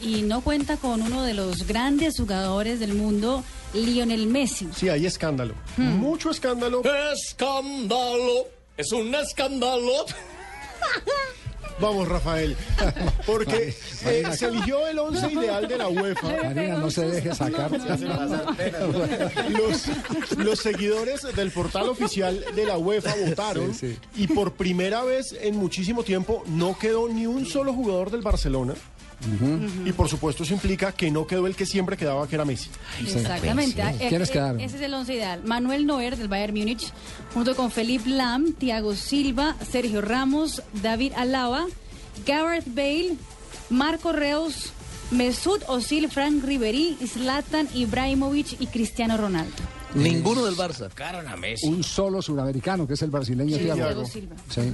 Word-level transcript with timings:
Y 0.00 0.22
no 0.22 0.40
cuenta 0.42 0.76
con 0.76 1.02
uno 1.02 1.22
de 1.22 1.34
los 1.34 1.66
grandes 1.66 2.16
jugadores 2.18 2.78
del 2.80 2.94
mundo, 2.94 3.42
Lionel 3.74 4.26
Messi. 4.28 4.68
Sí, 4.76 4.88
hay 4.88 5.06
escándalo. 5.06 5.54
Mucho 5.76 6.30
escándalo. 6.30 6.82
Escándalo, 7.12 8.46
es 8.76 8.92
un 8.92 9.14
escándalo. 9.14 10.06
Vamos, 11.80 12.08
Rafael. 12.08 12.56
Porque 13.26 13.72
eh, 14.04 14.24
se 14.36 14.46
eligió 14.46 14.84
el 14.88 14.98
once 14.98 15.30
ideal 15.32 15.68
de 15.68 15.78
la 15.78 15.88
UEFA. 15.88 16.28
Marina, 16.42 16.76
no 16.78 16.90
se 16.90 17.06
deje 17.08 17.32
sacar. 17.34 17.70
Los, 19.48 19.84
los 20.36 20.58
seguidores 20.58 21.22
del 21.36 21.50
portal 21.52 21.88
oficial 21.88 22.44
de 22.54 22.66
la 22.66 22.78
UEFA 22.78 23.14
votaron 23.28 23.74
Sí, 23.74 23.90
sí. 24.14 24.22
y 24.22 24.26
por 24.26 24.54
primera 24.54 25.04
vez 25.04 25.36
en 25.40 25.56
muchísimo 25.56 26.02
tiempo 26.02 26.42
no 26.46 26.76
quedó 26.76 27.08
ni 27.08 27.26
un 27.26 27.46
solo 27.46 27.72
jugador 27.72 28.10
del 28.10 28.22
Barcelona. 28.22 28.74
Y 29.84 29.92
por 29.92 30.08
supuesto 30.08 30.44
eso 30.44 30.54
implica 30.54 30.92
que 30.92 31.10
no 31.10 31.26
quedó 31.26 31.46
el 31.46 31.56
que 31.56 31.66
siempre 31.66 31.96
quedaba, 31.96 32.26
que 32.28 32.36
era 32.36 32.44
Messi. 32.44 32.70
Exactamente. 33.00 33.82
Eh, 33.82 34.06
¿Quiénes 34.08 34.28
eh, 34.28 34.32
quedaron? 34.32 34.60
Ese 34.60 34.76
es 34.76 34.82
el 34.82 34.94
once 34.94 35.14
ideal. 35.14 35.42
Manuel 35.44 35.86
Neuer 35.86 36.16
del 36.16 36.28
Bayern 36.28 36.56
Múnich, 36.56 36.92
junto 37.34 37.56
con 37.56 37.70
Felipe 37.70 38.08
Lam, 38.08 38.52
Thiago 38.52 38.94
Silva, 38.94 39.56
Sergio 39.70 40.00
Ramos, 40.00 40.62
David 40.82 41.12
Alaba, 41.16 41.66
Gareth 42.26 42.66
Bale, 42.74 43.16
Marco 43.70 44.12
Reus, 44.12 44.72
Mesut 45.10 45.62
Özil, 45.68 46.08
Frank 46.10 46.44
Ribery, 46.44 46.96
Zlatan 47.06 47.68
Ibrahimovic 47.74 48.60
y 48.60 48.66
Cristiano 48.66 49.16
Ronaldo. 49.16 49.56
Ninguno 49.94 50.44
del 50.44 50.54
Barça. 50.54 50.88
Un 51.62 51.82
solo 51.82 52.20
suramericano, 52.20 52.86
que 52.86 52.94
es 52.94 53.02
el 53.02 53.10
brasileño 53.10 53.56
Sí, 53.56 53.64
Thiago. 53.64 53.80
Thiago 53.80 54.04
Silva. 54.06 54.36
Sí, 54.48 54.72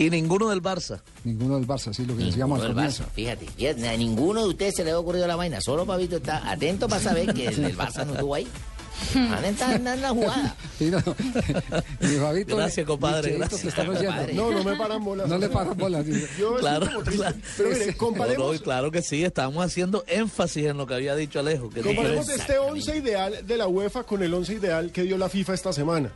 Y 0.00 0.08
ninguno 0.08 0.48
del 0.48 0.62
Barça. 0.62 1.02
ninguno 1.24 1.56
del 1.56 1.66
Barça, 1.66 1.92
sí, 1.92 2.06
lo 2.06 2.16
que 2.16 2.24
decíamos 2.24 2.58
al 2.62 2.68
comienzo. 2.68 3.04
Barça, 3.04 3.10
fíjate, 3.14 3.46
fíjate, 3.54 3.86
a 3.86 3.96
ninguno 3.98 4.40
de 4.44 4.48
ustedes 4.48 4.74
se 4.76 4.82
le 4.82 4.92
ha 4.92 4.98
ocurrido 4.98 5.26
la 5.26 5.36
vaina, 5.36 5.60
solo 5.60 5.84
Pabito 5.84 6.16
está 6.16 6.50
atento 6.50 6.88
para 6.88 7.02
saber 7.02 7.34
que 7.34 7.48
el, 7.48 7.62
el 7.66 7.76
Barça 7.76 8.06
no 8.06 8.14
estuvo 8.14 8.34
ahí. 8.34 8.48
Van 9.14 9.44
a 9.44 9.48
estar 9.48 9.74
en 9.74 10.00
la 10.00 10.08
jugada. 10.08 10.56
Sí, 10.78 10.90
no. 10.90 10.98
Mi 12.00 12.16
Fabito, 12.16 12.56
Gracias, 12.56 12.86
compadre, 12.86 13.32
mi 13.32 13.38
gracias. 13.38 13.74
Compadre. 13.74 14.32
No, 14.32 14.50
no 14.50 14.64
me 14.64 14.74
paran 14.76 15.04
bolas. 15.04 15.28
No 15.28 15.36
le 15.36 15.50
paran 15.50 15.76
bolas. 15.76 16.06
Yo 16.38 16.56
Claro. 16.56 16.86
Pero 17.04 17.70
mire, 17.70 17.86
no, 17.88 17.96
comparemos, 17.98 18.60
claro 18.62 18.90
que 18.90 19.02
sí, 19.02 19.22
estamos 19.22 19.62
haciendo 19.62 20.02
énfasis 20.06 20.64
en 20.64 20.78
lo 20.78 20.86
que 20.86 20.94
había 20.94 21.14
dicho 21.14 21.40
Alejo. 21.40 21.68
Que 21.68 21.82
comparemos 21.82 22.26
este 22.30 22.58
once 22.58 22.96
ideal 22.96 23.46
de 23.46 23.56
la 23.58 23.68
UEFA 23.68 24.04
con 24.04 24.22
el 24.22 24.32
once 24.32 24.54
ideal 24.54 24.90
que 24.92 25.02
dio 25.02 25.18
la 25.18 25.28
FIFA 25.28 25.52
esta 25.52 25.74
semana. 25.74 26.10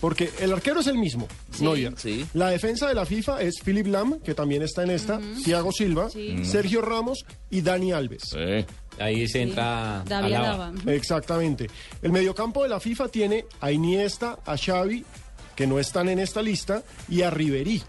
Porque 0.00 0.30
el 0.40 0.52
arquero 0.52 0.80
es 0.80 0.86
el 0.86 0.98
mismo, 0.98 1.26
Neuer. 1.60 1.94
Sí. 1.96 2.26
La 2.34 2.50
defensa 2.50 2.88
de 2.88 2.94
la 2.94 3.06
FIFA 3.06 3.42
es 3.42 3.54
Philip 3.64 3.86
Lam, 3.86 4.20
que 4.20 4.34
también 4.34 4.62
está 4.62 4.82
en 4.82 4.90
esta, 4.90 5.20
Thiago 5.44 5.72
Silva, 5.72 6.08
Sergio 6.42 6.82
Ramos 6.82 7.24
y 7.50 7.62
Dani 7.62 7.92
Alves. 7.92 8.36
Ahí 8.98 9.28
se 9.28 9.42
entra 9.42 10.02
David 10.06 10.34
Alaba. 10.34 10.72
Exactamente. 10.86 11.68
El 12.02 12.12
mediocampo 12.12 12.62
de 12.62 12.68
la 12.68 12.80
FIFA 12.80 13.08
tiene 13.08 13.44
a 13.60 13.72
Iniesta, 13.72 14.38
a 14.44 14.56
Xavi, 14.56 15.04
que 15.54 15.66
no 15.66 15.78
están 15.78 16.08
en 16.08 16.18
esta 16.18 16.42
lista, 16.42 16.82
y 17.08 17.22
a 17.22 17.30
Ribery. 17.30 17.82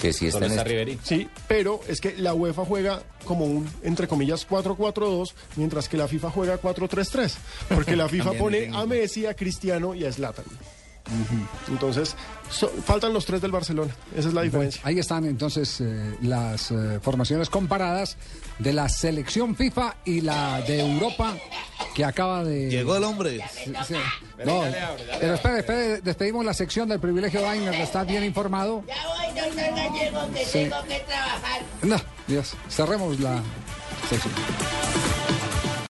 Que 0.00 0.12
sí 0.14 0.28
¿Dónde 0.30 0.46
está 0.46 0.64
Riveri? 0.64 0.98
Sí, 1.02 1.28
pero 1.46 1.80
es 1.86 2.00
que 2.00 2.16
la 2.16 2.32
UEFA 2.32 2.64
juega 2.64 3.02
como 3.24 3.44
un, 3.44 3.68
entre 3.82 4.08
comillas, 4.08 4.48
4-4-2, 4.48 5.32
mientras 5.56 5.88
que 5.88 5.98
la 5.98 6.08
FIFA 6.08 6.30
juega 6.30 6.60
4-3-3. 6.60 7.34
Porque 7.68 7.96
la 7.96 8.08
FIFA 8.08 8.32
pone 8.32 8.70
a 8.72 8.86
Messi, 8.86 9.26
a 9.26 9.34
Cristiano 9.34 9.94
y 9.94 10.04
a 10.04 10.12
Zlatan. 10.12 10.46
Entonces, 11.68 12.16
so- 12.50 12.70
faltan 12.84 13.12
los 13.12 13.24
tres 13.26 13.40
del 13.40 13.50
Barcelona. 13.52 13.94
Esa 14.16 14.28
es 14.28 14.34
la 14.34 14.42
diferencia. 14.42 14.80
Ahí 14.84 14.98
están 14.98 15.24
entonces 15.24 15.80
eh, 15.80 16.16
las 16.22 16.70
eh, 16.70 17.00
formaciones 17.02 17.48
comparadas 17.50 18.16
de 18.58 18.72
la 18.72 18.88
selección 18.88 19.56
FIFA 19.56 19.96
y 20.04 20.20
la 20.20 20.60
de 20.62 20.80
Europa 20.80 21.34
que 21.94 22.04
acaba 22.04 22.44
de... 22.44 22.70
Llegó 22.70 22.96
el 22.96 23.04
hombre. 23.04 23.40
Sí, 23.52 23.72
sí. 23.88 23.94
No, 24.44 24.62
pero 25.20 25.34
espere, 25.34 25.58
espere, 25.60 26.00
despedimos 26.00 26.44
la 26.44 26.54
sección 26.54 26.88
del 26.88 27.00
privilegio 27.00 27.40
Dainer, 27.42 27.74
está 27.74 28.04
bien 28.04 28.24
informado. 28.24 28.84
Ya 28.86 28.94
voy, 29.08 29.26
doctor 29.40 29.74
Gallego, 29.76 30.32
que 30.32 30.44
Sí. 30.44 30.52
tengo 30.52 30.82
que 30.88 31.00
trabajar. 31.00 31.62
No, 31.82 31.96
Dios, 32.26 32.54
cerremos 32.68 33.18
la 33.20 33.42
sección. 34.08 34.32